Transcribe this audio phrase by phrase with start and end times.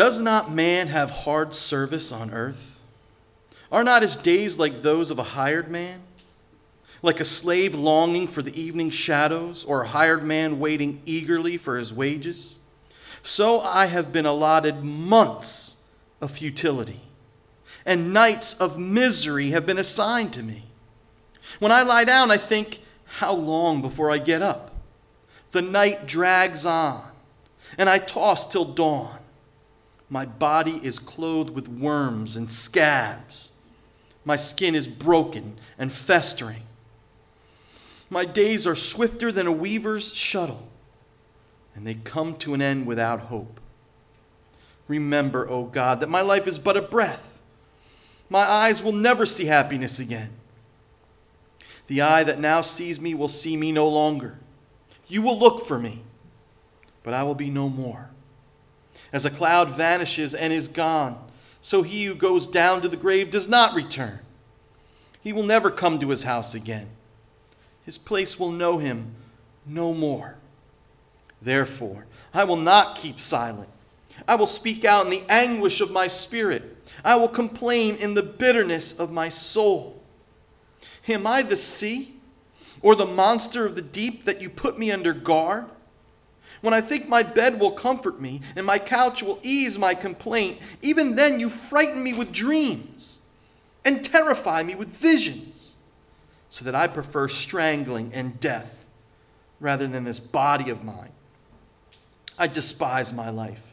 [0.00, 2.80] Does not man have hard service on earth?
[3.70, 6.00] Are not his days like those of a hired man?
[7.02, 11.76] Like a slave longing for the evening shadows, or a hired man waiting eagerly for
[11.76, 12.60] his wages?
[13.20, 15.86] So I have been allotted months
[16.22, 17.00] of futility,
[17.84, 20.62] and nights of misery have been assigned to me.
[21.58, 24.70] When I lie down, I think, how long before I get up?
[25.50, 27.04] The night drags on,
[27.76, 29.18] and I toss till dawn.
[30.10, 33.52] My body is clothed with worms and scabs.
[34.24, 36.62] My skin is broken and festering.
[38.10, 40.68] My days are swifter than a weaver's shuttle,
[41.76, 43.60] and they come to an end without hope.
[44.88, 47.40] Remember, O God, that my life is but a breath.
[48.28, 50.30] My eyes will never see happiness again.
[51.86, 54.38] The eye that now sees me will see me no longer.
[55.06, 56.02] You will look for me,
[57.04, 58.10] but I will be no more.
[59.12, 61.18] As a cloud vanishes and is gone,
[61.60, 64.20] so he who goes down to the grave does not return.
[65.20, 66.88] He will never come to his house again.
[67.84, 69.14] His place will know him
[69.66, 70.36] no more.
[71.42, 73.68] Therefore, I will not keep silent.
[74.28, 76.62] I will speak out in the anguish of my spirit.
[77.04, 80.02] I will complain in the bitterness of my soul.
[81.08, 82.14] Am I the sea
[82.82, 85.66] or the monster of the deep that you put me under guard?
[86.60, 90.58] When I think my bed will comfort me and my couch will ease my complaint,
[90.82, 93.22] even then you frighten me with dreams
[93.84, 95.76] and terrify me with visions,
[96.50, 98.86] so that I prefer strangling and death
[99.58, 101.12] rather than this body of mine.
[102.38, 103.72] I despise my life.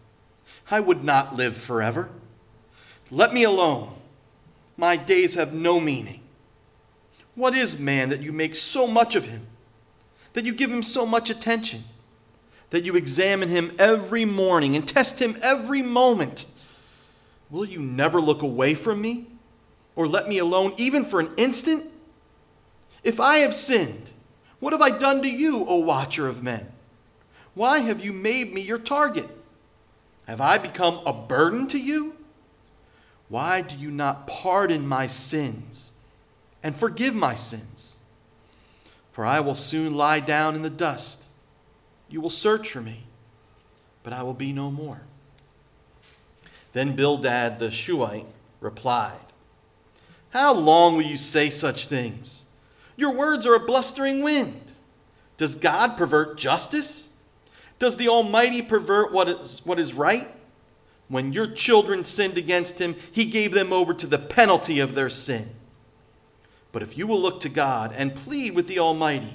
[0.70, 2.10] I would not live forever.
[3.12, 3.94] Let me alone.
[4.78, 6.22] My days have no meaning.
[7.36, 9.48] What is man that you make so much of him,
[10.34, 11.84] that you give him so much attention?
[12.70, 16.52] That you examine him every morning and test him every moment.
[17.50, 19.28] Will you never look away from me
[19.96, 21.86] or let me alone even for an instant?
[23.04, 24.12] If I have sinned,
[24.60, 26.68] what have I done to you, O watcher of men?
[27.54, 29.28] Why have you made me your target?
[30.28, 32.16] Have I become a burden to you?
[33.30, 35.94] Why do you not pardon my sins
[36.62, 37.98] and forgive my sins?
[39.12, 41.27] For I will soon lie down in the dust
[42.10, 43.04] you will search for me,
[44.04, 45.02] but I will be no more.
[46.74, 48.26] Then Bildad the Shuhite
[48.60, 49.20] replied,
[50.30, 52.46] How long will you say such things?
[52.96, 54.60] Your words are a blustering wind.
[55.38, 57.10] Does God pervert justice?
[57.80, 60.28] Does the Almighty pervert what is, what is right?
[61.10, 65.10] When your children sinned against him, he gave them over to the penalty of their
[65.10, 65.50] sin.
[66.72, 69.34] But if you will look to God and plead with the Almighty,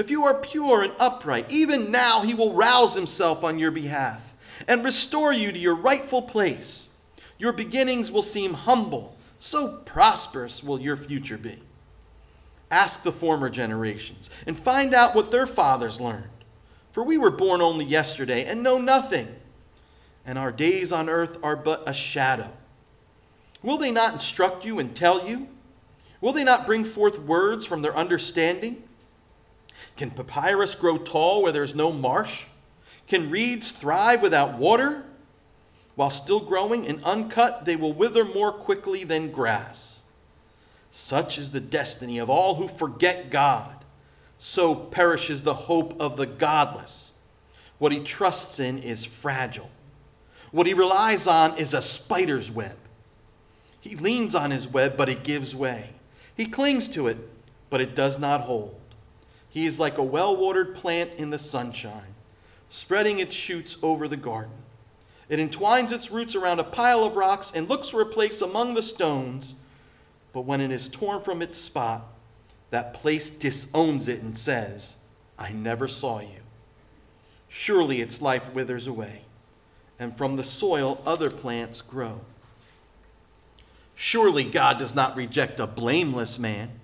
[0.00, 4.34] if you are pure and upright, even now he will rouse himself on your behalf
[4.66, 6.98] and restore you to your rightful place.
[7.38, 11.58] Your beginnings will seem humble, so prosperous will your future be.
[12.70, 16.28] Ask the former generations and find out what their fathers learned.
[16.92, 19.28] For we were born only yesterday and know nothing,
[20.24, 22.50] and our days on earth are but a shadow.
[23.62, 25.48] Will they not instruct you and tell you?
[26.20, 28.84] Will they not bring forth words from their understanding?
[29.96, 32.46] Can papyrus grow tall where there's no marsh?
[33.06, 35.04] Can reeds thrive without water?
[35.94, 40.04] While still growing and uncut, they will wither more quickly than grass.
[40.90, 43.84] Such is the destiny of all who forget God.
[44.38, 47.18] So perishes the hope of the godless.
[47.78, 49.70] What he trusts in is fragile.
[50.52, 52.76] What he relies on is a spider's web.
[53.80, 55.90] He leans on his web, but it gives way.
[56.34, 57.18] He clings to it,
[57.68, 58.79] but it does not hold.
[59.50, 62.14] He is like a well watered plant in the sunshine,
[62.68, 64.54] spreading its shoots over the garden.
[65.28, 68.74] It entwines its roots around a pile of rocks and looks for a place among
[68.74, 69.56] the stones,
[70.32, 72.04] but when it is torn from its spot,
[72.70, 74.96] that place disowns it and says,
[75.38, 76.40] I never saw you.
[77.48, 79.22] Surely its life withers away,
[79.98, 82.20] and from the soil other plants grow.
[83.96, 86.79] Surely God does not reject a blameless man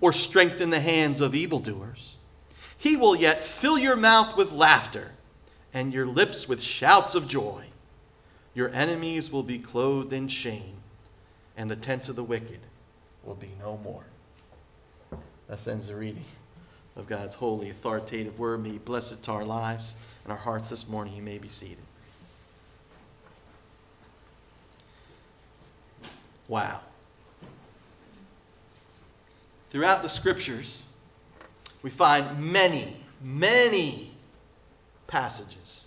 [0.00, 2.16] or strengthen the hands of evildoers.
[2.76, 5.12] He will yet fill your mouth with laughter
[5.72, 7.66] and your lips with shouts of joy.
[8.54, 10.76] Your enemies will be clothed in shame,
[11.56, 12.58] and the tents of the wicked
[13.24, 14.04] will be no more.
[15.48, 16.24] That ends the reading
[16.96, 18.62] of God's holy, authoritative word.
[18.62, 21.14] May bless it to our lives and our hearts this morning.
[21.14, 21.78] You may be seated.
[26.48, 26.80] Wow
[29.72, 30.84] throughout the scriptures,
[31.82, 34.10] we find many, many
[35.06, 35.86] passages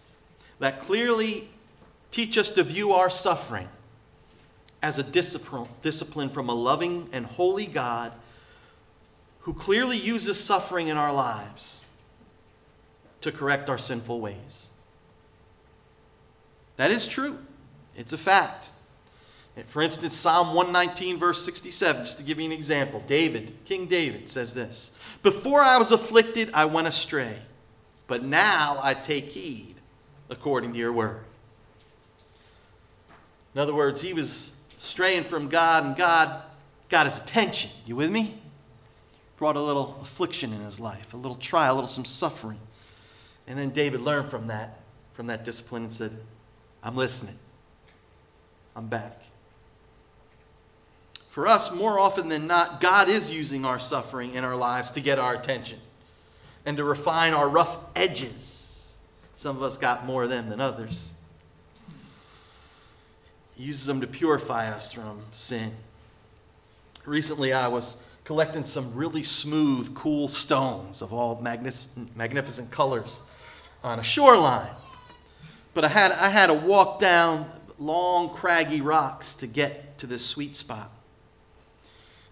[0.58, 1.48] that clearly
[2.10, 3.70] teach us to view our suffering
[4.82, 8.12] as a discipline, from a loving and holy God
[9.42, 11.86] who clearly uses suffering in our lives
[13.22, 14.70] to correct our sinful ways.
[16.78, 17.38] That is true,
[17.96, 18.72] it's a fact.
[19.63, 24.30] For instance, Psalm 119, verse 67, just to give you an example, David, King David,
[24.30, 27.38] says this Before I was afflicted, I went astray,
[28.07, 29.75] but now I take heed
[30.30, 31.24] according to your word.
[33.54, 36.42] In other words, he was straying from God, and God
[36.90, 37.72] got his attention.
[37.86, 38.34] You with me?
[39.38, 42.60] Brought a little affliction in his life, a little trial, a little some suffering.
[43.48, 44.80] And then David learned from that,
[45.13, 46.12] from that discipline and said,
[46.84, 47.36] I'm listening.
[48.75, 49.22] I'm back.
[51.36, 55.02] For us, more often than not, God is using our suffering in our lives to
[55.02, 55.80] get our attention
[56.66, 58.96] and to refine our rough edges.
[59.36, 61.10] Some of us got more of them than others.
[63.58, 65.74] He uses them to purify us from sin.
[67.04, 73.24] Recently, I was collecting some really smooth, cool stones of all magnificent colors
[73.84, 74.72] on a shoreline.
[75.74, 77.46] But I had, I had to walk down
[77.78, 80.92] long, craggy rocks to get to this sweet spot.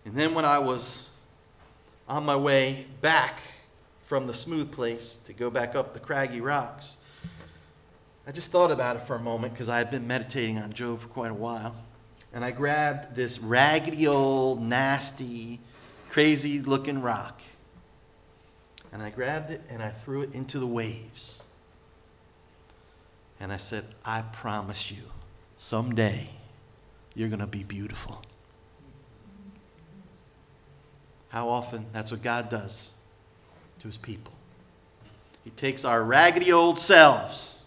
[0.06, 1.10] And then when I was
[2.08, 3.40] on my way back
[4.02, 6.98] from the smooth place to go back up the craggy rocks,
[8.26, 11.02] I just thought about it for a moment because I had been meditating on Job
[11.02, 11.76] for quite a while.
[12.34, 15.60] And I grabbed this raggedy old, nasty,
[16.10, 17.42] crazy looking rock.
[18.92, 21.44] And I grabbed it and I threw it into the waves.
[23.40, 25.04] And I said, I promise you,
[25.58, 26.30] someday
[27.14, 28.22] you're going to be beautiful.
[31.34, 32.94] How often that's what God does
[33.80, 34.32] to his people.
[35.44, 37.66] He takes our raggedy old selves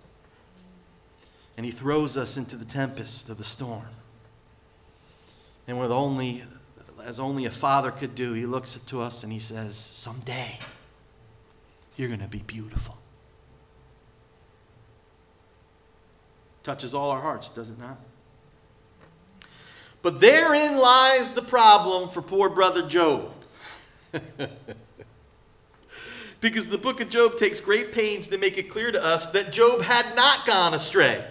[1.57, 3.83] and he throws us into the tempest of the storm.
[5.67, 6.45] And with only,
[7.05, 10.61] as only a father could do, he looks to us and he says, Someday
[11.97, 12.97] you're going to be beautiful.
[16.63, 17.99] Touches all our hearts, does it not?
[20.03, 23.33] But therein lies the problem for poor brother Job.
[26.41, 29.53] because the book of Job takes great pains to make it clear to us that
[29.53, 31.25] Job had not gone astray.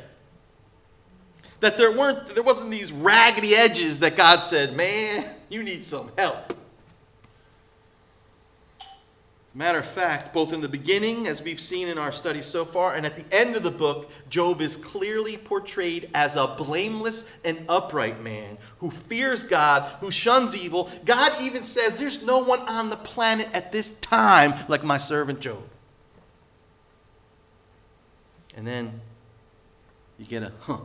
[1.62, 6.12] That there weren't there wasn't these raggedy edges that God said, "Man, you need some
[6.18, 6.54] help."
[9.58, 12.96] Matter of fact, both in the beginning, as we've seen in our study so far,
[12.96, 17.66] and at the end of the book, Job is clearly portrayed as a blameless and
[17.70, 20.90] upright man who fears God, who shuns evil.
[21.06, 25.40] God even says, There's no one on the planet at this time like my servant
[25.40, 25.64] Job.
[28.58, 29.00] And then
[30.20, 30.80] you get a huh.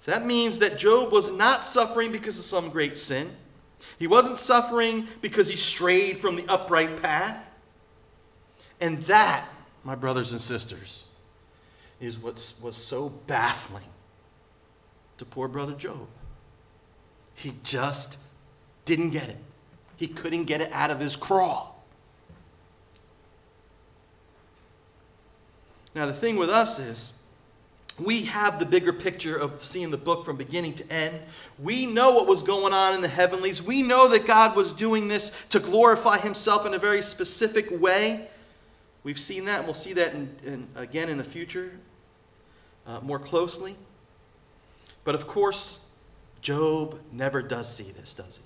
[0.00, 3.28] So that means that Job was not suffering because of some great sin.
[3.98, 7.42] He wasn't suffering because he strayed from the upright path.
[8.80, 9.48] And that,
[9.84, 11.06] my brothers and sisters,
[12.00, 13.84] is what was so baffling
[15.18, 16.06] to poor brother Job.
[17.34, 18.18] He just
[18.84, 19.36] didn't get it.
[19.96, 21.68] He couldn't get it out of his craw.
[25.94, 27.14] Now, the thing with us is,
[27.98, 31.18] we have the bigger picture of seeing the book from beginning to end.
[31.58, 33.62] We know what was going on in the heavenlies.
[33.62, 38.28] We know that God was doing this to glorify himself in a very specific way.
[39.02, 41.78] We've seen that, and we'll see that in, in, again in the future
[42.86, 43.76] uh, more closely.
[45.04, 45.80] But of course,
[46.42, 48.42] Job never does see this, does he?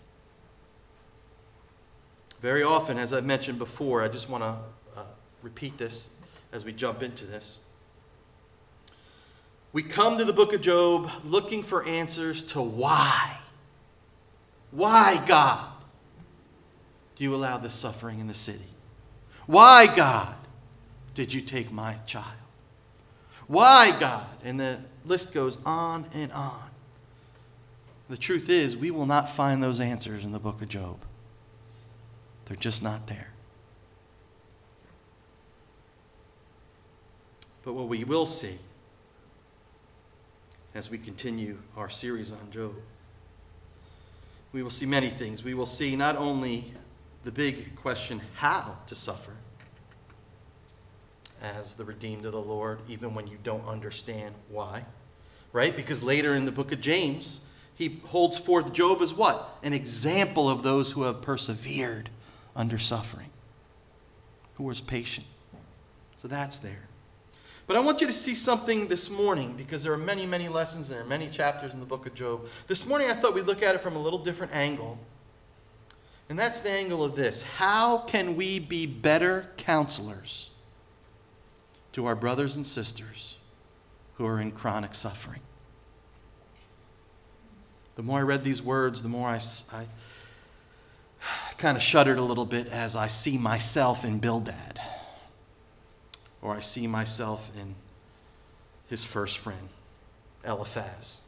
[2.40, 4.56] Very often, as I mentioned before, I just want to
[4.96, 5.04] uh,
[5.42, 6.10] repeat this
[6.52, 7.58] as we jump into this.
[9.72, 13.36] We come to the book of Job looking for answers to why.
[14.72, 15.66] Why, God,
[17.16, 18.64] do you allow this suffering in the city?
[19.46, 20.34] Why, God,
[21.14, 22.26] did you take my child?
[23.46, 24.26] Why, God?
[24.44, 26.62] And the list goes on and on.
[28.08, 30.98] The truth is, we will not find those answers in the book of Job.
[32.46, 33.28] They're just not there.
[37.62, 38.58] But what we will see
[40.74, 42.74] as we continue our series on Job.
[44.52, 45.42] We will see many things.
[45.42, 46.72] We will see not only
[47.22, 49.32] the big question, how to suffer
[51.42, 54.84] as the redeemed of the Lord, even when you don't understand why,
[55.52, 55.74] right?
[55.74, 59.58] Because later in the book of James, he holds forth Job as what?
[59.62, 62.10] An example of those who have persevered
[62.54, 63.30] under suffering,
[64.54, 65.26] who was patient.
[66.20, 66.89] So that's there.
[67.70, 70.90] But I want you to see something this morning because there are many, many lessons,
[70.90, 72.48] and there are many chapters in the book of Job.
[72.66, 74.98] This morning I thought we'd look at it from a little different angle.
[76.28, 80.50] And that's the angle of this How can we be better counselors
[81.92, 83.38] to our brothers and sisters
[84.14, 85.40] who are in chronic suffering?
[87.94, 89.38] The more I read these words, the more I,
[89.72, 89.86] I
[91.56, 94.80] kind of shuddered a little bit as I see myself in Bildad,
[96.42, 97.74] or I see myself in
[98.88, 99.68] his first friend,
[100.44, 101.22] Eliphaz.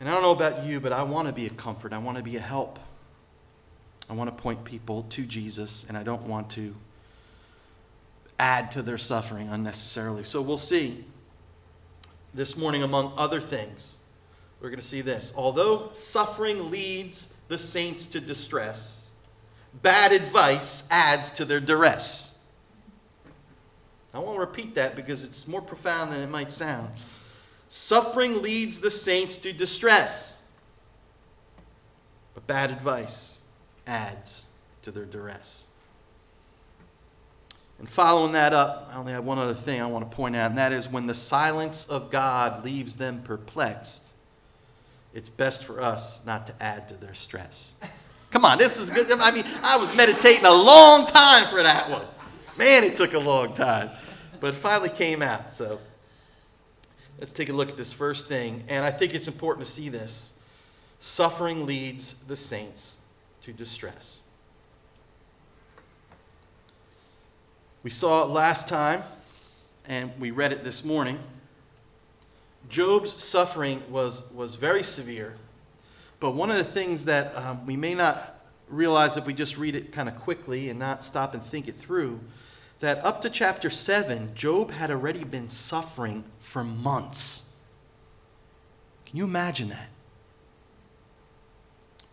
[0.00, 1.92] And I don't know about you, but I want to be a comfort.
[1.92, 2.78] I want to be a help.
[4.08, 6.74] I want to point people to Jesus, and I don't want to
[8.38, 10.22] add to their suffering unnecessarily.
[10.22, 11.04] So we'll see
[12.34, 13.96] this morning, among other things,
[14.60, 15.32] we're going to see this.
[15.36, 19.07] Although suffering leads the saints to distress,
[19.74, 22.46] bad advice adds to their duress.
[24.14, 26.90] I won't repeat that because it's more profound than it might sound.
[27.68, 30.44] Suffering leads the saints to distress,
[32.34, 33.42] but bad advice
[33.86, 34.48] adds
[34.82, 35.66] to their duress.
[37.78, 40.50] And following that up, I only have one other thing I want to point out,
[40.50, 44.12] and that is when the silence of God leaves them perplexed,
[45.14, 47.74] it's best for us not to add to their stress.
[48.30, 49.10] Come on, this was good.
[49.10, 52.06] I mean, I was meditating a long time for that one.
[52.58, 53.88] Man, it took a long time.
[54.40, 55.50] But it finally came out.
[55.50, 55.80] So
[57.18, 58.64] let's take a look at this first thing.
[58.68, 60.38] And I think it's important to see this.
[60.98, 62.98] Suffering leads the saints
[63.42, 64.20] to distress.
[67.82, 69.02] We saw it last time,
[69.86, 71.18] and we read it this morning.
[72.68, 75.36] Job's suffering was, was very severe,
[76.20, 79.74] but one of the things that um, we may not realize if we just read
[79.74, 82.20] it kind of quickly and not stop and think it through,
[82.80, 87.64] that up to chapter 7, Job had already been suffering for months.
[89.06, 89.88] Can you imagine that?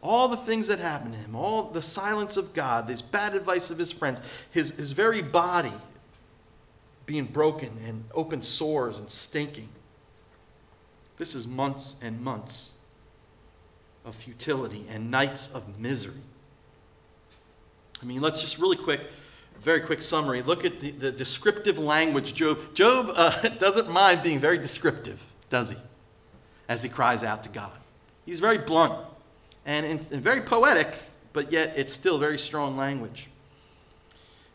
[0.05, 3.69] all the things that happened to him, all the silence of God, this bad advice
[3.71, 4.21] of his friends,
[4.51, 5.71] his, his very body
[7.05, 9.69] being broken and open sores and stinking.
[11.17, 12.74] This is months and months
[14.05, 16.21] of futility and nights of misery.
[18.01, 19.01] I mean, let's just really quick,
[19.61, 20.41] very quick summary.
[20.41, 22.33] Look at the, the descriptive language.
[22.33, 25.77] Job, Job uh, doesn't mind being very descriptive, does he?
[26.67, 27.71] As he cries out to God.
[28.25, 28.93] He's very blunt
[29.65, 30.87] and, and very poetic,
[31.33, 33.29] but yet it's still very strong language.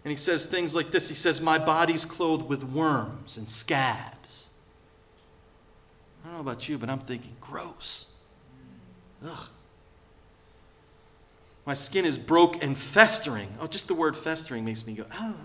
[0.05, 4.59] And he says things like this He says, My body's clothed with worms and scabs.
[6.23, 8.10] I don't know about you, but I'm thinking, gross.
[9.25, 9.49] Ugh.
[11.67, 13.49] My skin is broke and festering.
[13.61, 15.37] Oh, just the word festering makes me go, oh.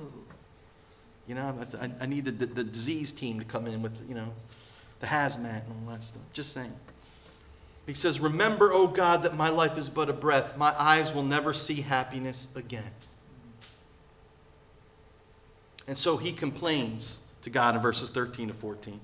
[1.28, 4.16] You know, I, I need the, the, the disease team to come in with, you
[4.16, 4.32] know,
[5.00, 6.22] the hazmat and all that stuff.
[6.34, 6.72] Just saying.
[7.86, 10.58] He says, Remember, O God, that my life is but a breath.
[10.58, 12.92] My eyes will never see happiness again.
[15.88, 19.00] And so he complains to God in verses 13 to 14.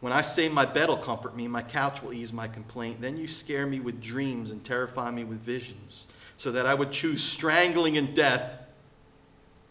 [0.00, 3.16] When I say my bed will comfort me, my couch will ease my complaint, then
[3.16, 7.22] you scare me with dreams and terrify me with visions, so that I would choose
[7.22, 8.58] strangling and death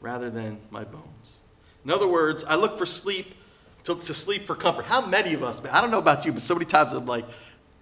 [0.01, 1.37] rather than my bones.
[1.83, 3.33] In other words, I look for sleep
[3.85, 4.85] to, to sleep for comfort.
[4.85, 7.25] How many of us, I don't know about you, but so many times I'm like,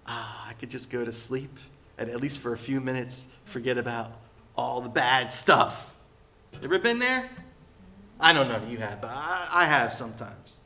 [0.05, 1.49] ah, I could just go to sleep
[1.97, 4.11] and at least for a few minutes forget about
[4.55, 5.95] all the bad stuff.
[6.63, 7.29] Ever been there?
[8.19, 10.57] I know none of you have, but I, I have sometimes.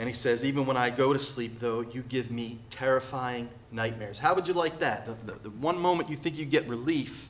[0.00, 4.18] And he says, Even when I go to sleep, though, you give me terrifying nightmares.
[4.18, 5.04] How would you like that?
[5.04, 7.28] The, the, the, one moment you think you get relief,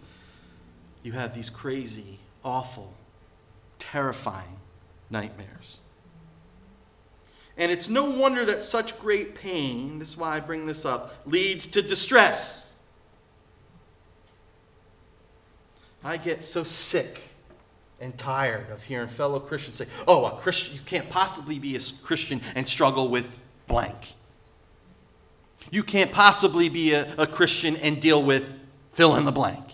[1.02, 2.94] you have these crazy, awful,
[3.80, 4.56] terrifying
[5.10, 5.78] nightmares.
[7.56, 11.16] And it's no wonder that such great pain, this is why I bring this up,
[11.26, 12.78] leads to distress.
[16.04, 17.29] I get so sick
[18.00, 21.80] and tired of hearing fellow Christians say, oh, a Christian, you can't possibly be a
[22.02, 23.36] Christian and struggle with
[23.68, 24.14] blank.
[25.70, 28.54] You can't possibly be a, a Christian and deal with
[28.92, 29.64] fill in the blank.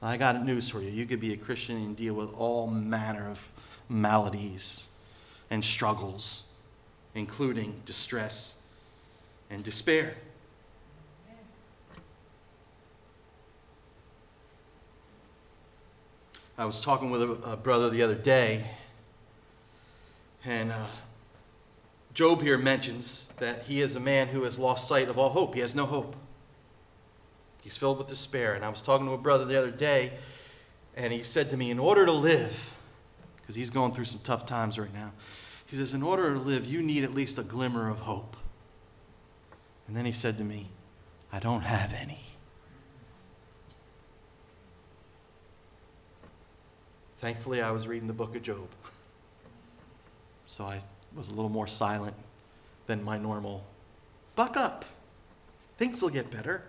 [0.00, 0.90] I got news for you.
[0.90, 3.50] You could be a Christian and deal with all manner of
[3.88, 4.88] maladies
[5.50, 6.48] and struggles
[7.14, 8.66] including distress
[9.50, 10.14] and despair.
[16.62, 18.64] I was talking with a, a brother the other day,
[20.44, 20.86] and uh,
[22.14, 25.56] Job here mentions that he is a man who has lost sight of all hope.
[25.56, 26.14] He has no hope.
[27.62, 28.54] He's filled with despair.
[28.54, 30.12] And I was talking to a brother the other day,
[30.96, 32.76] And he said to me, In order to live,
[33.38, 35.12] because he's going through some tough times right now,
[35.66, 38.36] he says, In order to live, you need at least a glimmer of hope.
[39.88, 40.68] And then he said to me,
[41.32, 42.31] I don't have any.
[47.22, 48.66] Thankfully, I was reading the book of Job.
[50.48, 50.80] So I
[51.14, 52.16] was a little more silent
[52.86, 53.64] than my normal.
[54.34, 54.84] Buck up.
[55.78, 56.64] Things will get better.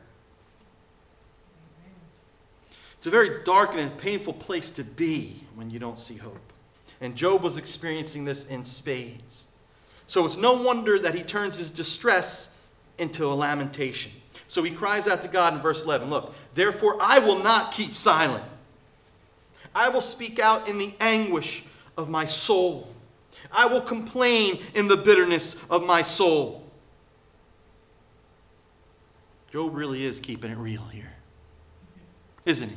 [2.96, 6.54] It's a very dark and painful place to be when you don't see hope.
[7.02, 9.48] And Job was experiencing this in spades.
[10.06, 12.64] So it's no wonder that he turns his distress
[13.00, 14.12] into a lamentation.
[14.48, 17.96] So he cries out to God in verse 11 Look, therefore I will not keep
[17.96, 18.44] silent.
[19.76, 21.66] I will speak out in the anguish
[21.98, 22.94] of my soul.
[23.52, 26.64] I will complain in the bitterness of my soul.
[29.52, 31.14] Job really is keeping it real here,
[32.46, 32.76] isn't he?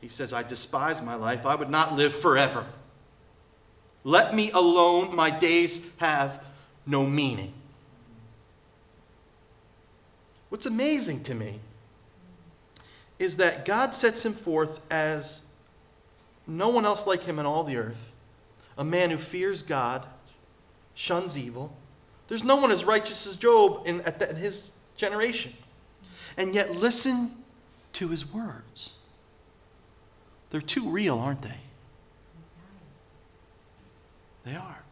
[0.00, 1.46] He says, I despise my life.
[1.46, 2.66] I would not live forever.
[4.02, 5.16] Let me alone.
[5.16, 6.44] My days have
[6.84, 7.54] no meaning.
[10.50, 11.58] What's amazing to me
[13.18, 15.46] is that God sets him forth as
[16.46, 18.12] no one else like him in all the earth,
[18.76, 20.02] a man who fears God,
[20.94, 21.74] shuns evil.
[22.28, 25.52] There's no one as righteous as Job in, the, in his generation.
[26.36, 27.30] And yet, listen
[27.94, 28.94] to his words.
[30.50, 31.58] They're too real, aren't they?
[34.44, 34.82] They are.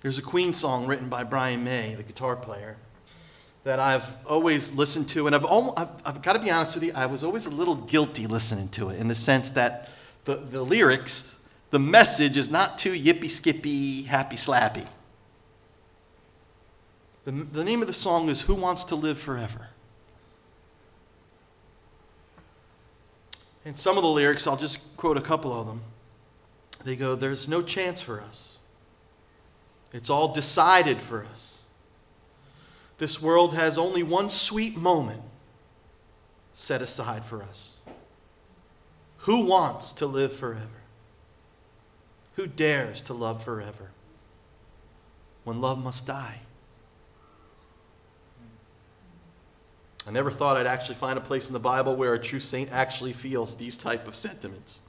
[0.00, 2.76] There's a Queen song written by Brian May, the guitar player
[3.68, 6.84] that I've always listened to, and I've, almost, I've, I've got to be honest with
[6.84, 9.90] you, I was always a little guilty listening to it in the sense that
[10.24, 14.88] the, the lyrics, the message is not too yippy skippy, happy slappy.
[17.24, 19.68] The, the name of the song is Who Wants to Live Forever?
[23.66, 25.82] And some of the lyrics, I'll just quote a couple of them.
[26.86, 28.60] They go, There's no chance for us.
[29.92, 31.57] It's all decided for us.
[32.98, 35.22] This world has only one sweet moment
[36.52, 37.78] set aside for us.
[39.18, 40.68] Who wants to live forever?
[42.34, 43.90] Who dares to love forever
[45.44, 46.40] when love must die?
[50.06, 52.72] I never thought I'd actually find a place in the Bible where a true saint
[52.72, 54.80] actually feels these type of sentiments.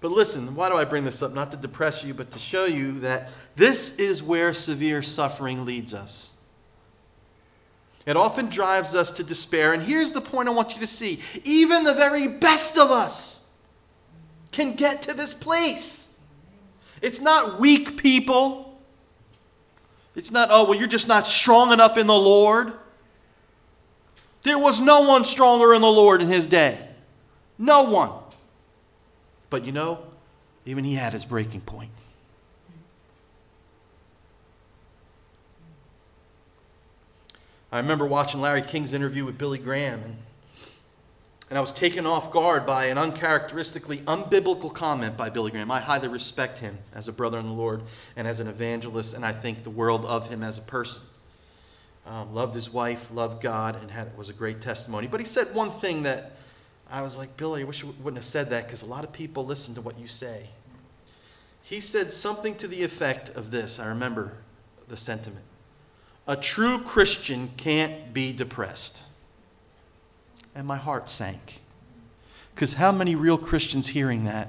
[0.00, 1.34] But listen, why do I bring this up?
[1.34, 5.92] Not to depress you, but to show you that this is where severe suffering leads
[5.92, 6.37] us.
[8.08, 9.74] It often drives us to despair.
[9.74, 13.54] And here's the point I want you to see even the very best of us
[14.50, 16.18] can get to this place.
[17.02, 18.80] It's not weak people.
[20.16, 22.72] It's not, oh, well, you're just not strong enough in the Lord.
[24.42, 26.78] There was no one stronger in the Lord in his day.
[27.58, 28.10] No one.
[29.50, 29.98] But you know,
[30.64, 31.90] even he had his breaking point.
[37.70, 40.16] I remember watching Larry King's interview with Billy Graham, and,
[41.50, 45.70] and I was taken off guard by an uncharacteristically unbiblical comment by Billy Graham.
[45.70, 47.82] I highly respect him as a brother in the Lord
[48.16, 51.02] and as an evangelist, and I think the world of him as a person.
[52.06, 55.06] Um, loved his wife, loved God, and had, was a great testimony.
[55.06, 56.36] But he said one thing that
[56.90, 59.12] I was like, Billy, I wish you wouldn't have said that because a lot of
[59.12, 60.48] people listen to what you say.
[61.62, 63.78] He said something to the effect of this.
[63.78, 64.32] I remember
[64.88, 65.44] the sentiment.
[66.28, 69.02] A true Christian can't be depressed.
[70.54, 71.60] And my heart sank.
[72.54, 74.48] Because how many real Christians hearing that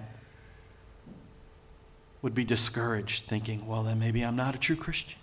[2.21, 5.17] would be discouraged, thinking, well, then maybe I'm not a true Christian?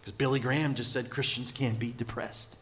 [0.00, 2.56] Because Billy Graham just said Christians can't be depressed.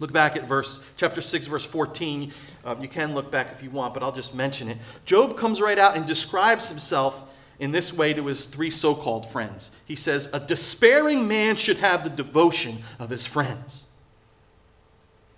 [0.00, 2.32] Look back at verse chapter 6 verse 14.
[2.64, 4.78] Uh, you can look back if you want, but I'll just mention it.
[5.04, 9.26] Job comes right out and describes himself in this way to his three so called
[9.26, 9.70] friends.
[9.86, 13.88] He says, A despairing man should have the devotion of his friends.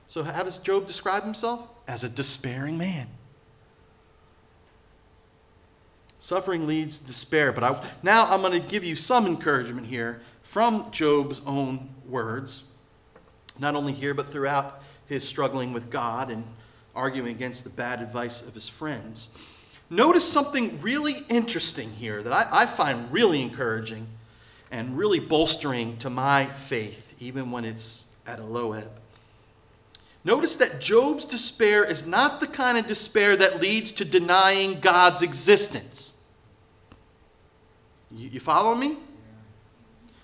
[0.09, 1.69] So, how does Job describe himself?
[1.87, 3.07] As a despairing man.
[6.19, 10.21] Suffering leads to despair, but I, now I'm going to give you some encouragement here
[10.43, 12.73] from Job's own words,
[13.61, 16.45] not only here, but throughout his struggling with God and
[16.95, 19.31] arguing against the bad advice of his friends.
[19.91, 24.07] Notice something really interesting here that I, I, find really encouraging
[24.71, 28.91] and really bolstering to my faith, even when it's at a low ebb.
[30.25, 35.23] Notice that Job's despair is not the kind of despair that leads to denying God's
[35.23, 36.23] existence.
[38.15, 38.99] You, you follow me?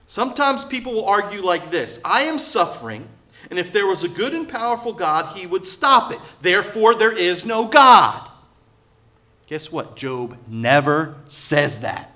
[0.06, 3.08] Sometimes people will argue like this I am suffering,
[3.48, 6.18] and if there was a good and powerful God, he would stop it.
[6.42, 8.28] Therefore, there is no God.
[9.46, 9.96] Guess what?
[9.96, 12.10] Job never says that.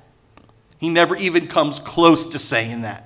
[0.79, 3.05] He never even comes close to saying that.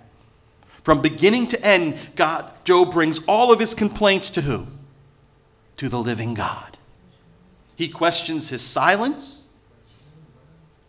[0.82, 4.66] From beginning to end, God, Job brings all of his complaints to who?
[5.78, 6.78] To the living God.
[7.76, 9.48] He questions his silence.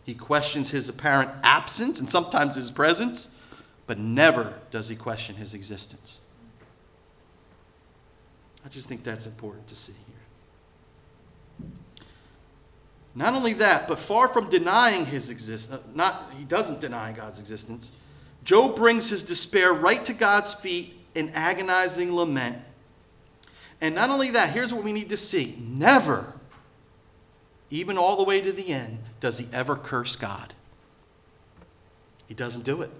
[0.04, 3.38] He questions his apparent absence and sometimes his presence,
[3.86, 6.20] but never does he question his existence.
[8.64, 10.14] I just think that's important to see here.
[13.14, 17.38] Not only that, but far from denying his existence, uh, not he doesn't deny God's
[17.38, 17.92] existence.
[18.42, 22.58] Job brings his despair right to God's feet in agonizing lament.
[23.80, 25.56] And not only that, here's what we need to see.
[25.58, 26.32] Never,
[27.70, 30.54] even all the way to the end, does he ever curse God.
[32.26, 32.90] He doesn't do it.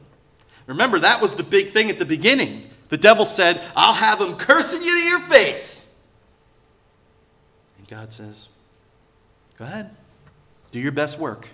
[0.67, 2.63] Remember, that was the big thing at the beginning.
[2.89, 6.07] The devil said, I'll have him cursing you to your face.
[7.79, 8.49] And God says,
[9.59, 9.91] Go ahead,
[10.75, 11.47] do your best work.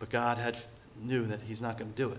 [0.00, 0.56] But God had
[1.00, 2.18] knew that he's not going to do it.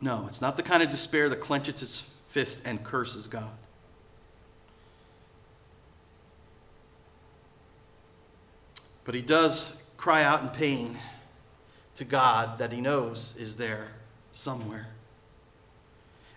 [0.00, 3.50] No, it's not the kind of despair that clenches its fist and curses God.
[9.04, 10.96] But he does cry out in pain
[11.96, 13.88] to God that he knows is there
[14.32, 14.86] somewhere.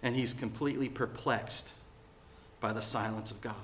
[0.02, 1.74] And he's completely perplexed
[2.60, 3.56] by the silence of God.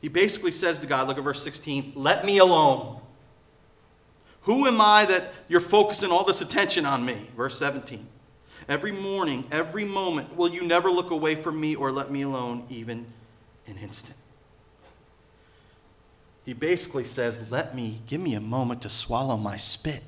[0.00, 3.00] He basically says to God, look at verse 16, let me alone.
[4.42, 7.28] Who am I that you're focusing all this attention on me?
[7.36, 8.06] Verse 17.
[8.68, 12.64] Every morning, every moment, will you never look away from me or let me alone,
[12.68, 13.06] even
[13.66, 14.18] an instant?
[16.44, 20.02] He basically says, Let me, give me a moment to swallow my spit.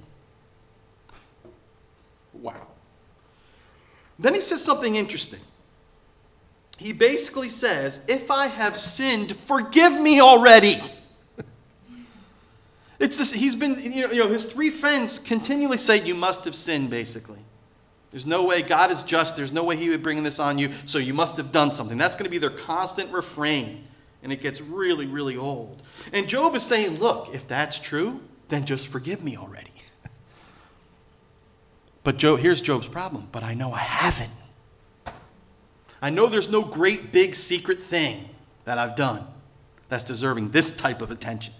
[2.32, 2.66] Wow.
[4.18, 5.40] Then he says something interesting.
[6.78, 10.76] He basically says, If I have sinned, forgive me already.
[13.00, 16.44] It's this, he's been, you know, you know, his three friends continually say, You must
[16.44, 17.40] have sinned, basically.
[18.12, 20.70] There's no way, God is just, there's no way he would bring this on you,
[20.84, 21.98] so you must have done something.
[21.98, 23.84] That's going to be their constant refrain
[24.24, 25.82] and it gets really, really old.
[26.12, 29.70] And Job is saying, Look, if that's true, then just forgive me already.
[32.04, 33.28] But Job, here's Job's problem.
[33.32, 34.30] But I know I haven't.
[36.00, 38.28] I know there's no great big secret thing
[38.66, 39.26] that I've done
[39.88, 41.54] that's deserving this type of attention.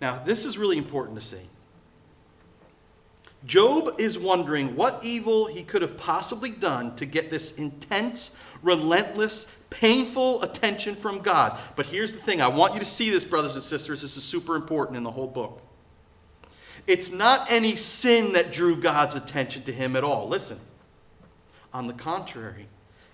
[0.00, 1.46] Now, this is really important to see.
[3.46, 9.64] Job is wondering what evil he could have possibly done to get this intense, relentless,
[9.70, 11.56] painful attention from God.
[11.76, 14.02] But here's the thing I want you to see this, brothers and sisters.
[14.02, 15.62] This is super important in the whole book.
[16.88, 20.26] It's not any sin that drew God's attention to him at all.
[20.26, 20.58] Listen.
[21.74, 22.66] On the contrary,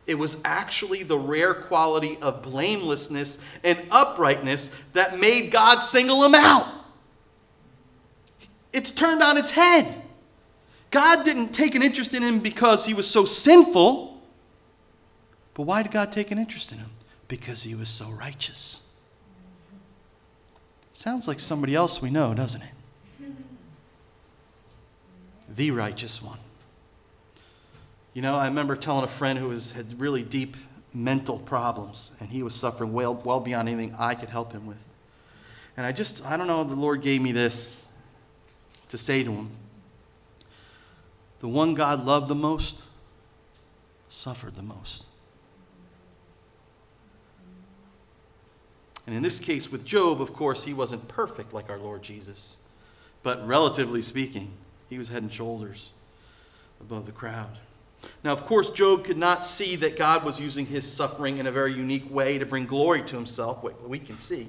[0.06, 6.36] it was actually the rare quality of blamelessness and uprightness that made God single him
[6.36, 6.66] out.
[8.72, 10.02] It's turned on its head.
[10.92, 14.22] God didn't take an interest in him because he was so sinful.
[15.54, 16.90] But why did God take an interest in him?
[17.26, 18.96] Because he was so righteous.
[20.92, 22.68] Sounds like somebody else we know, doesn't it?
[25.54, 26.38] The righteous one.
[28.12, 30.56] You know, I remember telling a friend who was, had really deep
[30.92, 34.78] mental problems, and he was suffering well, well beyond anything I could help him with.
[35.76, 37.84] And I just, I don't know, the Lord gave me this
[38.88, 39.50] to say to him
[41.40, 42.84] the one God loved the most
[44.08, 45.04] suffered the most.
[49.06, 52.58] And in this case with Job, of course, he wasn't perfect like our Lord Jesus.
[53.22, 54.52] But relatively speaking,
[54.94, 55.92] he was head and shoulders
[56.80, 57.58] above the crowd.
[58.22, 61.50] Now, of course, Job could not see that God was using his suffering in a
[61.50, 63.64] very unique way to bring glory to himself.
[63.64, 64.46] What we can see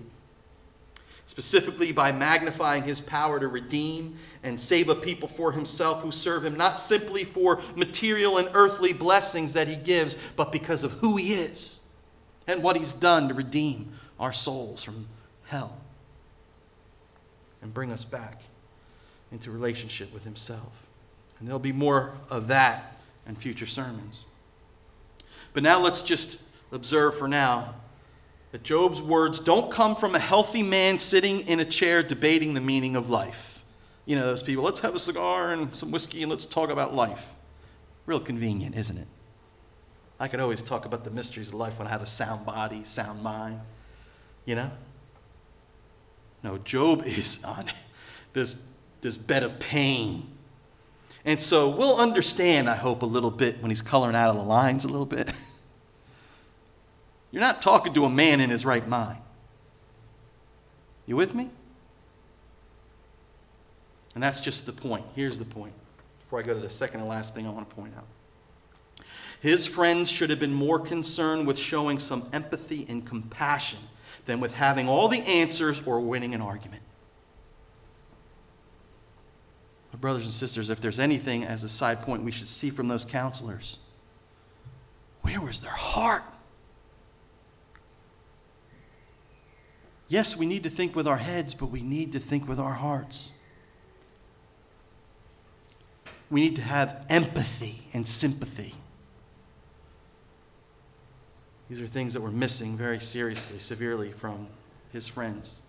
[1.25, 6.45] specifically by magnifying his power to redeem and save a people for himself who serve
[6.45, 11.15] him, not simply for material and earthly blessings that he gives, but because of who
[11.15, 11.95] he is
[12.45, 15.07] and what he's done to redeem our souls from
[15.45, 15.75] hell
[17.63, 18.43] and bring us back
[19.35, 20.87] into relationship with himself.
[21.37, 22.95] And there'll be more of that
[23.27, 24.23] in future sermons.
[25.53, 27.75] But now let's just observe for now
[28.53, 32.61] that Job's words don't come from a healthy man sitting in a chair debating the
[32.61, 33.61] meaning of life.
[34.05, 36.95] You know, those people, let's have a cigar and some whiskey and let's talk about
[36.95, 37.33] life.
[38.05, 39.07] Real convenient, isn't it?
[40.17, 42.85] I could always talk about the mysteries of life when I have a sound body,
[42.85, 43.59] sound mind,
[44.45, 44.71] you know?
[46.41, 47.65] No, Job is on
[48.31, 48.63] this,
[49.01, 50.27] this bed of pain.
[51.25, 54.43] And so we'll understand, I hope, a little bit when he's coloring out of the
[54.43, 55.31] lines a little bit.
[57.31, 59.17] You're not talking to a man in his right mind.
[61.07, 61.49] You with me?
[64.13, 65.05] And that's just the point.
[65.15, 65.73] Here's the point
[66.21, 68.05] before I go to the second and last thing I want to point out.
[69.41, 73.79] His friends should have been more concerned with showing some empathy and compassion
[74.25, 76.81] than with having all the answers or winning an argument.
[79.93, 82.87] My brothers and sisters, if there's anything as a side point we should see from
[82.87, 83.79] those counselors,
[85.23, 86.21] where was their heart?
[90.07, 92.73] Yes, we need to think with our heads, but we need to think with our
[92.73, 93.31] hearts.
[96.29, 98.75] We need to have empathy and sympathy.
[101.67, 104.49] These are things that were missing very seriously, severely from
[104.91, 105.63] his friends.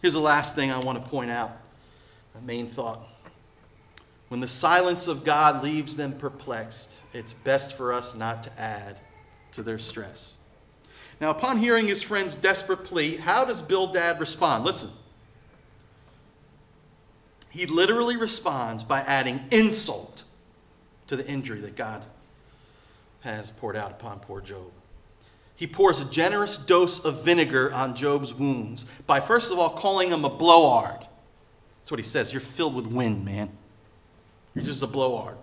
[0.00, 1.61] Here's the last thing I want to point out
[2.36, 3.06] a main thought.
[4.28, 8.98] When the silence of God leaves them perplexed, it's best for us not to add
[9.52, 10.38] to their stress.
[11.20, 14.64] Now, upon hearing his friend's desperate plea, how does Bildad respond?
[14.64, 14.90] Listen.
[17.50, 20.24] He literally responds by adding insult
[21.08, 22.02] to the injury that God
[23.20, 24.72] has poured out upon poor Job.
[25.54, 30.10] He pours a generous dose of vinegar on Job's wounds by, first of all, calling
[30.10, 31.06] him a blowhard.
[31.82, 32.32] That's what he says.
[32.32, 33.50] You're filled with wind, man.
[34.54, 35.36] You're just a blowhard.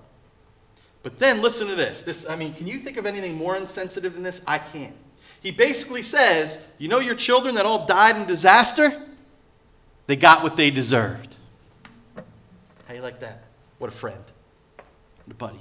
[1.03, 2.01] But then listen to this.
[2.01, 4.41] This, I mean, can you think of anything more insensitive than this?
[4.47, 4.95] I can't.
[5.41, 8.91] He basically says, You know your children that all died in disaster?
[10.07, 11.35] They got what they deserved.
[12.87, 13.43] How you like that?
[13.77, 14.23] What a friend.
[15.25, 15.59] What a buddy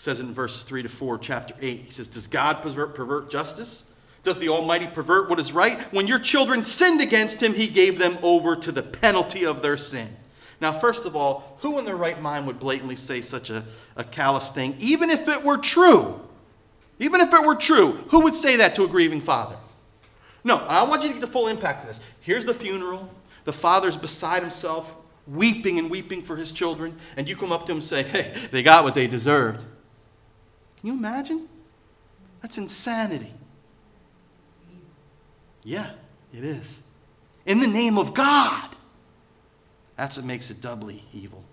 [0.00, 1.80] says in verse 3 to 4, chapter 8.
[1.80, 3.89] He says, Does God pervert justice?
[4.22, 5.80] Does the Almighty pervert what is right?
[5.92, 9.76] When your children sinned against him, he gave them over to the penalty of their
[9.76, 10.08] sin.
[10.60, 13.64] Now, first of all, who in their right mind would blatantly say such a,
[13.96, 16.20] a callous thing, even if it were true?
[16.98, 19.56] Even if it were true, who would say that to a grieving father?
[20.44, 22.00] No, I want you to get the full impact of this.
[22.20, 23.08] Here's the funeral.
[23.44, 24.94] The father's beside himself,
[25.26, 28.32] weeping and weeping for his children, and you come up to him and say, Hey,
[28.50, 29.60] they got what they deserved.
[30.80, 31.48] Can you imagine?
[32.42, 33.32] That's insanity.
[35.64, 35.90] Yeah,
[36.32, 36.88] it is.
[37.46, 38.76] In the name of God.
[39.96, 41.44] That's what makes it doubly evil.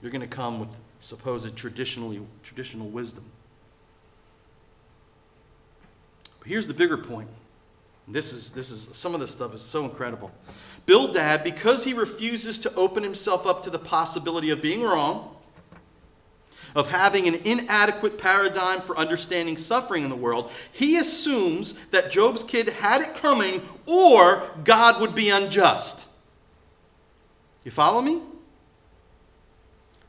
[0.00, 3.24] You're going to come with supposed traditionally, traditional wisdom.
[6.40, 7.28] But here's the bigger point.
[8.08, 10.32] This is, this is some of this stuff is so incredible.
[10.86, 15.31] Bildad, because he refuses to open himself up to the possibility of being wrong,
[16.74, 22.44] of having an inadequate paradigm for understanding suffering in the world, he assumes that Job's
[22.44, 26.08] kid had it coming or God would be unjust.
[27.64, 28.20] You follow me?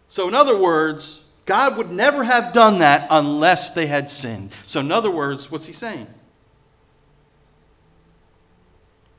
[0.07, 4.53] So, in other words, God would never have done that unless they had sinned.
[4.65, 6.07] So, in other words, what's he saying?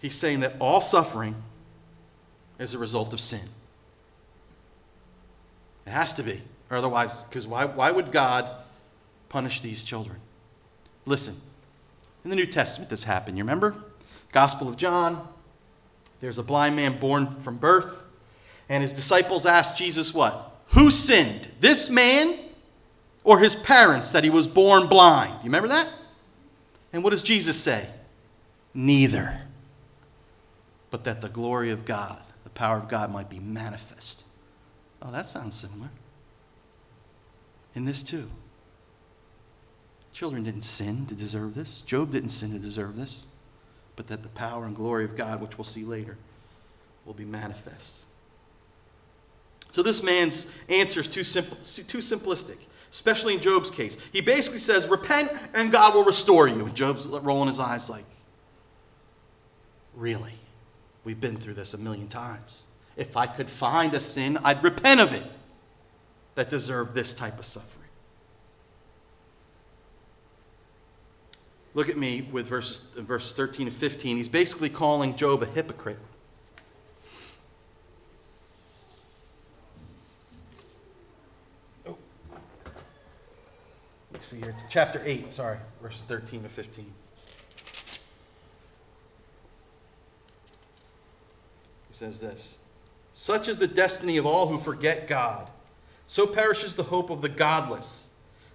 [0.00, 1.34] He's saying that all suffering
[2.58, 3.46] is a result of sin.
[5.86, 6.40] It has to be.
[6.70, 8.48] Or otherwise, because why, why would God
[9.28, 10.18] punish these children?
[11.06, 11.34] Listen,
[12.24, 13.36] in the New Testament, this happened.
[13.36, 13.74] You remember?
[14.32, 15.28] Gospel of John.
[16.20, 18.04] There's a blind man born from birth,
[18.68, 20.52] and his disciples asked Jesus what?
[20.68, 22.34] Who sinned, this man
[23.24, 25.34] or his parents, that he was born blind?
[25.40, 25.88] You remember that?
[26.92, 27.86] And what does Jesus say?
[28.72, 29.42] Neither.
[30.90, 34.24] But that the glory of God, the power of God might be manifest.
[35.02, 35.90] Oh, that sounds similar
[37.74, 38.30] in this too.
[40.12, 41.82] Children didn't sin to deserve this.
[41.82, 43.26] Job didn't sin to deserve this.
[43.96, 46.16] But that the power and glory of God, which we'll see later,
[47.04, 48.04] will be manifest.
[49.72, 52.58] So this man's answer is too, simple, too simplistic,
[52.92, 53.98] especially in Job's case.
[54.12, 56.64] He basically says, Repent and God will restore you.
[56.64, 58.04] And Job's rolling his eyes like,
[59.96, 60.32] Really?
[61.04, 62.62] We've been through this a million times.
[62.96, 65.24] If I could find a sin, I'd repent of it
[66.34, 67.74] that deserve this type of suffering.
[71.74, 74.16] Look at me with verses, verses 13 and 15.
[74.16, 75.98] He's basically calling Job a hypocrite.
[81.86, 81.96] Oh.
[84.12, 84.50] Let's see here.
[84.50, 86.84] It's chapter 8, sorry, verses 13 to 15.
[91.88, 92.58] He says this
[93.12, 95.48] Such is the destiny of all who forget God
[96.06, 98.10] So perishes the hope of the godless.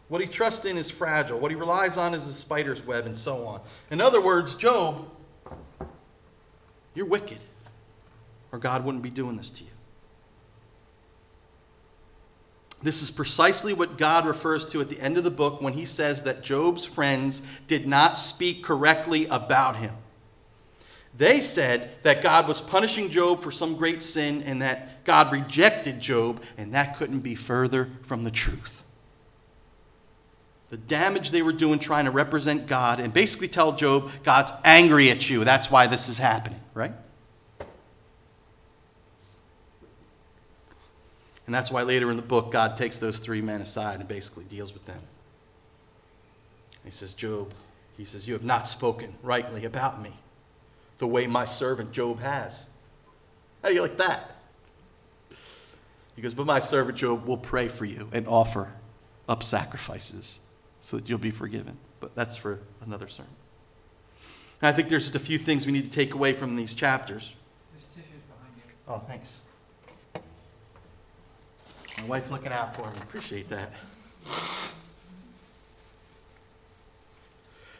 [0.08, 1.40] What he trusts in is fragile.
[1.40, 3.62] What he relies on is a spider's web, and so on.
[3.92, 5.08] In other words, Job,
[6.96, 7.40] you're wicked,
[8.52, 9.70] or God wouldn't be doing this to you.
[12.82, 15.86] This is precisely what God refers to at the end of the book when he
[15.86, 19.94] says that Job's friends did not speak correctly about him.
[21.18, 26.00] They said that God was punishing Job for some great sin and that God rejected
[26.00, 28.84] Job, and that couldn't be further from the truth.
[30.69, 35.10] The damage they were doing trying to represent God and basically tell Job, God's angry
[35.10, 35.43] at you.
[35.43, 36.91] That's why this is happening, right?
[41.48, 44.43] And that's why later in the book, God takes those three men aside and basically
[44.43, 45.02] deals with them.
[46.86, 47.52] He says, Job,
[47.98, 50.12] he says, You have not spoken rightly about me
[51.00, 52.69] the way my servant Job has.
[53.63, 54.36] How do you like that?
[56.20, 58.74] He goes, But my servant Job will pray for you and offer
[59.30, 60.42] up sacrifices
[60.82, 61.78] so that you'll be forgiven.
[62.02, 63.32] But that's for another sermon.
[64.62, 66.76] And I think there's just a few things we need to take away from these
[66.76, 67.38] chapters.
[67.72, 68.64] There's tissues behind you.
[68.90, 69.40] Oh, thanks.
[72.00, 72.98] My wife looking out for me.
[73.02, 73.72] Appreciate that.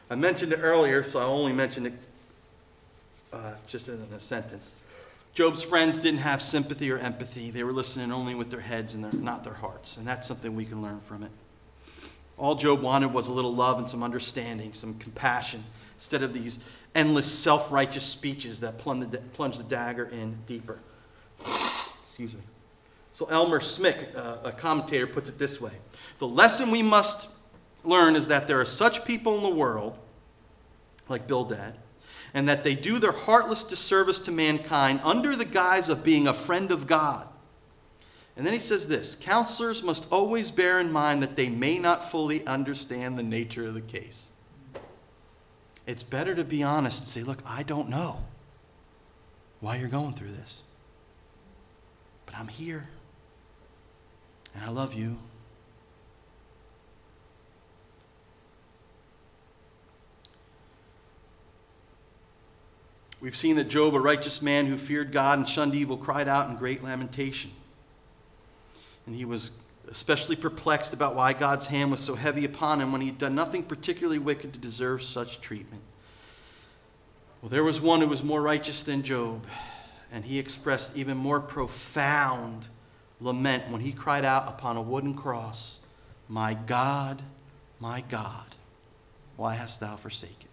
[0.10, 1.93] I mentioned it earlier, so I only mentioned it
[3.34, 4.78] uh, just in a sentence.
[5.33, 7.51] Job's friends didn't have sympathy or empathy.
[7.51, 9.97] They were listening only with their heads and their, not their hearts.
[9.97, 11.31] And that's something we can learn from it.
[12.37, 15.63] All Job wanted was a little love and some understanding, some compassion,
[15.95, 16.59] instead of these
[16.95, 20.79] endless self righteous speeches that plunge the, plunge the dagger in deeper.
[21.39, 22.41] Excuse me.
[23.11, 25.73] So Elmer Smick, uh, a commentator, puts it this way
[26.19, 27.37] The lesson we must
[27.83, 29.97] learn is that there are such people in the world,
[31.09, 31.75] like Bildad,
[32.33, 36.33] and that they do their heartless disservice to mankind under the guise of being a
[36.33, 37.27] friend of God.
[38.37, 42.09] And then he says this counselors must always bear in mind that they may not
[42.09, 44.31] fully understand the nature of the case.
[45.85, 48.17] It's better to be honest and say, look, I don't know
[49.59, 50.63] why you're going through this,
[52.25, 52.87] but I'm here.
[54.53, 55.17] And I love you.
[63.21, 66.49] We've seen that Job, a righteous man who feared God and shunned evil, cried out
[66.49, 67.51] in great lamentation.
[69.05, 73.01] And he was especially perplexed about why God's hand was so heavy upon him when
[73.01, 75.82] he'd done nothing particularly wicked to deserve such treatment.
[77.41, 79.45] Well, there was one who was more righteous than Job,
[80.12, 82.67] and he expressed even more profound
[83.19, 85.86] lament when he cried out upon a wooden cross,
[86.27, 87.21] My God,
[87.79, 88.55] my God,
[89.38, 90.48] why hast thou forsaken?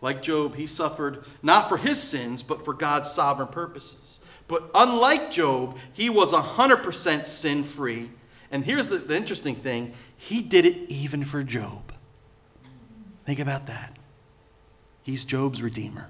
[0.00, 4.20] Like Job, he suffered not for his sins, but for God's sovereign purposes.
[4.46, 8.10] But unlike Job, he was 100% sin free.
[8.50, 11.92] And here's the, the, interesting thing he did it even for Job.
[13.26, 13.94] Think about that.
[15.02, 16.08] He's Job's redeemer.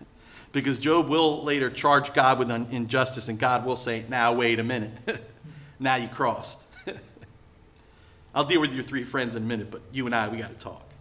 [0.52, 4.64] because Job will later charge God with injustice, and God will say, Now, wait a
[4.64, 4.92] minute.
[5.78, 6.66] now you crossed.
[8.34, 10.50] I'll deal with your three friends in a minute, but you and I, we got
[10.50, 10.91] to talk.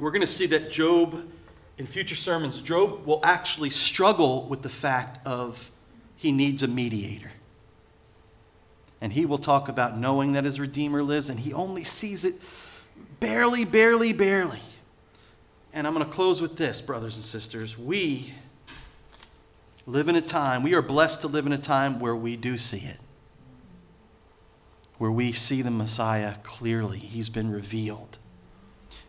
[0.00, 1.22] We're going to see that Job,
[1.76, 5.70] in future sermons, Job will actually struggle with the fact of
[6.16, 7.30] he needs a mediator.
[9.02, 12.34] And he will talk about knowing that his Redeemer lives, and he only sees it
[13.20, 14.60] barely, barely, barely.
[15.72, 17.78] And I'm going to close with this, brothers and sisters.
[17.78, 18.32] We
[19.86, 22.56] live in a time, we are blessed to live in a time where we do
[22.56, 22.98] see it,
[24.98, 26.98] where we see the Messiah clearly.
[26.98, 28.18] He's been revealed.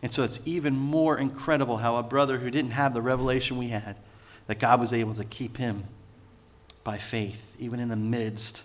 [0.02, 3.68] And so it's even more incredible how a brother who didn't have the revelation we
[3.68, 3.96] had,
[4.48, 5.84] that God was able to keep him
[6.82, 8.64] by faith, even in the midst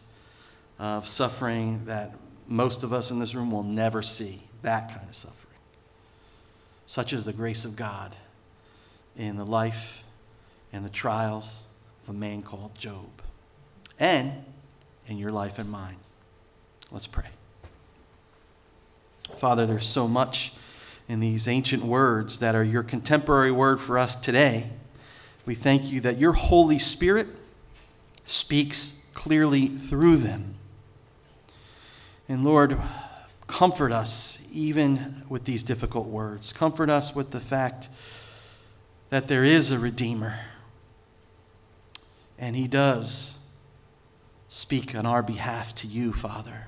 [0.80, 2.16] of suffering that
[2.48, 5.60] most of us in this room will never see that kind of suffering.
[6.88, 8.16] Such is the grace of God
[9.16, 10.04] in the life
[10.74, 11.66] and the trials
[12.04, 13.10] of a man called Job,
[14.00, 14.32] and
[15.06, 15.98] in your life and mine.
[16.92, 17.26] Let's pray.
[19.38, 20.54] Father, there's so much
[21.08, 24.70] in these ancient words that are your contemporary word for us today.
[25.46, 27.28] We thank you that your Holy Spirit
[28.26, 30.56] speaks clearly through them.
[32.28, 32.78] And Lord,
[33.48, 36.52] comfort us even with these difficult words.
[36.52, 37.88] Comfort us with the fact
[39.10, 40.38] that there is a Redeemer.
[42.38, 43.48] And He does
[44.50, 46.68] speak on our behalf to you, Father.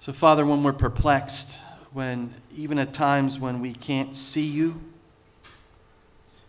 [0.00, 1.62] So, Father, when we're perplexed,
[1.92, 4.80] when even at times when we can't see you.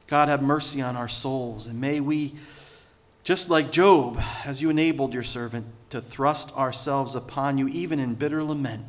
[0.07, 2.33] God, have mercy on our souls, and may we
[3.29, 8.15] Just like Job, as you enabled your servant to thrust ourselves upon you, even in
[8.15, 8.85] bitter lament,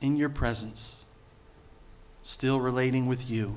[0.00, 1.04] in your presence,
[2.22, 3.56] still relating with you,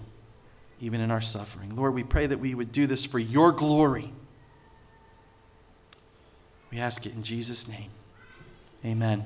[0.80, 1.76] even in our suffering.
[1.76, 4.12] Lord, we pray that we would do this for your glory.
[6.70, 7.90] We ask it in Jesus' name.
[8.86, 9.24] Amen.